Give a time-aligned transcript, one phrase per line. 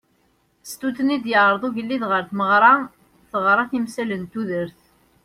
[0.71, 2.73] Stut-nni i d-yeɛreḍ ugelliḍ ɣer tmeɣra
[3.31, 4.79] teɣra timsal n tudert.